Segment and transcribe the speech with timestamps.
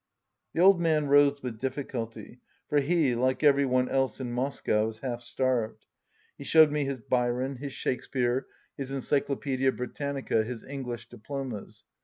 [0.55, 4.97] The old man rose with difficulty, for he, like every one else in Moscow, is
[4.97, 5.85] half starved.
[6.39, 11.83] He showed me his Byron, his Shakespeare, his En 190 cyclopsedia Britannica, his English diplomas.